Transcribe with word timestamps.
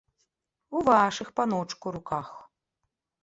У 0.77 0.81
вашых, 0.87 1.27
паночку, 1.39 1.93
руках. 1.97 2.31